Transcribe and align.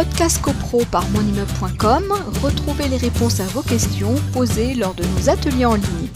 Podcast 0.00 0.40
CoPro 0.40 0.82
par 0.90 1.06
monimmeuble.com, 1.10 2.14
retrouvez 2.42 2.88
les 2.88 2.96
réponses 2.96 3.38
à 3.38 3.44
vos 3.48 3.60
questions 3.60 4.14
posées 4.32 4.72
lors 4.72 4.94
de 4.94 5.04
nos 5.04 5.28
ateliers 5.28 5.66
en 5.66 5.74
ligne. 5.74 6.08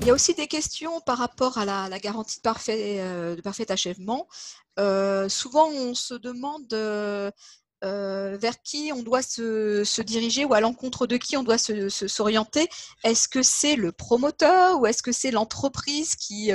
Il 0.00 0.06
y 0.06 0.10
a 0.10 0.14
aussi 0.14 0.32
des 0.32 0.46
questions 0.46 1.02
par 1.02 1.18
rapport 1.18 1.58
à 1.58 1.66
la, 1.66 1.98
garantie 1.98 2.38
de 2.38 2.40
parfait, 2.40 3.00
euh, 3.00 3.36
achèvement. 3.68 4.28
Euh, 4.78 5.28
souvent, 5.28 5.68
on 5.68 5.92
se 5.92 6.14
demande 6.14 6.72
euh, 6.72 7.30
vers 7.82 8.62
qui 8.62 8.92
on 8.94 9.02
doit 9.02 9.22
se, 9.22 10.02
diriger 10.02 10.44
ou 10.44 10.54
à 10.54 10.60
l'encontre 10.60 11.06
de 11.06 11.16
qui 11.16 11.36
on 11.36 11.42
doit 11.42 11.58
s'orienter. 11.58 12.68
Est-ce 13.04 13.28
que 13.28 13.42
c'est 13.42 13.76
le 13.76 13.92
promoteur 13.92 14.80
ou 14.80 14.86
est-ce 14.86 15.02
que 15.02 15.12
c'est 15.12 15.30
l'entreprise 15.30 16.14
qui, 16.16 16.52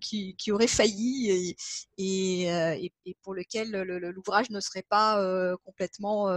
qui, 0.00 0.52
aurait 0.52 0.66
failli 0.66 1.56
et, 1.98 2.92
pour 3.22 3.34
lequel 3.34 3.70
l'ouvrage 3.70 4.50
ne 4.50 4.60
serait 4.60 4.84
pas 4.88 5.20
complètement 5.64 6.28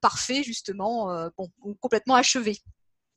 parfait, 0.00 0.42
justement, 0.42 1.28
bon, 1.36 1.48
ou 1.62 1.74
complètement 1.74 2.14
achevé? 2.14 2.58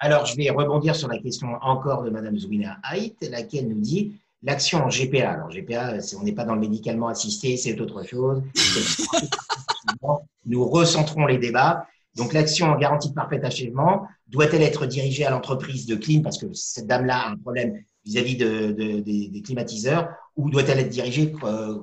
Alors, 0.04 0.26
je 0.26 0.36
vais 0.36 0.50
rebondir 0.50 0.96
sur 0.96 1.08
la 1.08 1.20
question 1.20 1.50
encore 1.62 2.02
de 2.02 2.10
Madame 2.10 2.36
Zouina 2.36 2.80
Haït, 2.82 3.16
laquelle 3.30 3.70
nous 3.70 3.80
dit 3.80 4.16
l'action 4.44 4.84
en 4.84 4.90
GPA. 4.90 5.32
Alors, 5.32 5.50
GPA, 5.50 5.98
on 6.20 6.24
n'est 6.24 6.34
pas 6.34 6.46
dans 6.46 6.56
le 6.56 6.62
médicalement 6.62 7.08
assisté, 7.08 7.58
c'est 7.58 7.80
autre 7.80 8.04
chose. 8.04 8.42
Nous 10.46 10.68
recentrons 10.68 11.26
les 11.26 11.38
débats. 11.38 11.86
Donc, 12.16 12.34
l'action 12.34 12.68
en 12.68 12.78
garantie 12.78 13.10
de 13.10 13.14
parfait 13.14 13.44
achèvement 13.44 14.06
doit-elle 14.28 14.64
être 14.64 14.86
dirigée 14.86 15.26
à 15.26 15.30
l'entreprise 15.30 15.86
de 15.86 15.96
clim 15.96 16.22
parce 16.22 16.38
que 16.38 16.52
cette 16.54 16.88
dame-là 16.88 17.18
a 17.18 17.30
un 17.30 17.38
problème 17.38 17.82
vis-à-vis 18.06 18.36
de, 18.36 18.72
des, 18.72 19.42
climatiseurs 19.44 20.10
ou 20.36 20.50
doit-elle 20.50 20.80
être 20.80 20.90
dirigée 20.90 21.34
euh, 21.44 21.80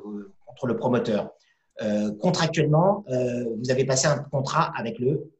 contre 0.46 0.66
le 0.66 0.76
promoteur? 0.76 1.30
Euh, 1.80 2.12
Contractuellement, 2.20 3.04
euh, 3.10 3.44
vous 3.56 3.70
avez 3.70 3.84
passé 3.84 4.06
un 4.08 4.18
contrat 4.18 4.72
avec 4.76 4.98
le 4.98 5.30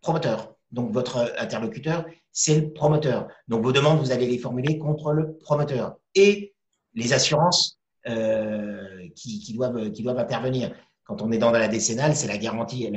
promoteur. 0.00 0.54
Donc, 0.72 0.92
votre 0.92 1.32
interlocuteur, 1.38 2.04
c'est 2.32 2.60
le 2.60 2.72
promoteur. 2.72 3.28
Donc, 3.48 3.62
vos 3.62 3.72
demandes, 3.72 4.00
vous 4.00 4.10
allez 4.10 4.26
les 4.26 4.38
formuler 4.38 4.78
contre 4.78 5.12
le 5.12 5.34
promoteur. 5.36 5.96
Et 6.14 6.55
les 6.96 7.12
assurances 7.12 7.78
euh, 8.08 9.08
qui, 9.14 9.52
doivent, 9.54 10.18
intervenir. 10.18 10.74
Quand 11.04 11.22
on 11.22 11.30
est 11.30 11.38
dans 11.38 11.52
la 11.52 11.68
décennale, 11.68 12.16
c'est 12.16 12.26
la 12.26 12.38
garantie, 12.38 12.92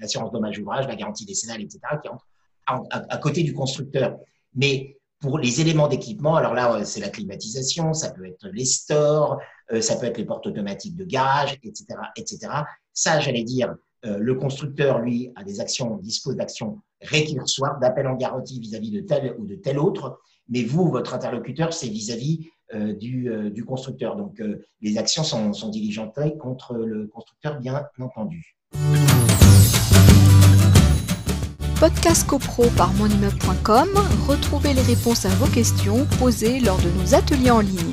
l'assurance 0.00 0.32
dommage 0.32 0.58
ouvrage, 0.58 0.88
la 0.88 0.96
garantie 0.96 1.24
décennale, 1.24 1.62
etc., 1.62 1.80
qui 2.02 2.08
entre 2.08 2.26
à, 2.66 3.18
côté 3.18 3.42
du 3.42 3.52
constructeur. 3.52 4.16
Mais 4.54 4.98
pour 5.20 5.38
les 5.38 5.60
éléments 5.60 5.88
d'équipement, 5.88 6.36
alors 6.36 6.54
là, 6.54 6.84
c'est 6.84 7.00
la 7.00 7.10
climatisation, 7.10 7.92
ça 7.92 8.10
peut 8.10 8.26
être 8.26 8.48
les 8.48 8.64
stores, 8.64 9.38
euh, 9.72 9.80
ça 9.80 9.96
peut 9.96 10.06
être 10.06 10.18
les 10.18 10.24
portes 10.24 10.46
automatiques 10.46 10.96
de 10.96 11.04
garage, 11.04 11.58
etc., 11.62 11.84
etc. 12.16 12.38
Ça, 12.92 13.20
j'allais 13.20 13.44
dire, 13.44 13.74
euh, 14.04 14.18
le 14.18 14.34
constructeur, 14.34 15.00
lui, 15.00 15.30
a 15.36 15.44
des 15.44 15.60
actions, 15.60 15.96
dispose 15.96 16.36
d'actions 16.36 16.80
récursoires, 17.00 17.78
d'appel 17.80 18.06
en 18.06 18.14
garantie 18.14 18.60
vis-à-vis 18.60 18.90
de 18.90 19.00
tel 19.00 19.34
ou 19.38 19.46
de 19.46 19.54
tel 19.54 19.78
autre. 19.78 20.20
Mais 20.48 20.62
vous, 20.62 20.88
votre 20.88 21.14
interlocuteur, 21.14 21.72
c'est 21.72 21.88
vis-à-vis 21.88 22.48
euh, 22.74 22.94
euh, 23.02 23.50
du, 23.50 23.64
constructeur. 23.64 24.16
Donc, 24.16 24.42
les 24.80 24.98
actions 24.98 25.24
sont, 25.24 25.52
sont 25.52 25.70
diligentées 25.70 26.36
contre 26.36 26.74
le 26.74 27.06
constructeur, 27.06 27.58
bien 27.60 27.86
entendu. 27.98 28.56
Podcast 31.80 32.26
CoPro 32.26 32.64
par 32.76 32.92
monimmeuble.com, 32.94 33.88
retrouvez 34.26 34.72
les 34.72 34.82
réponses 34.82 35.26
à 35.26 35.28
vos 35.30 35.46
questions 35.46 36.06
posées 36.18 36.60
lors 36.60 36.78
de 36.78 36.90
nos 36.90 37.14
ateliers 37.14 37.50
en 37.50 37.60
ligne. 37.60 37.92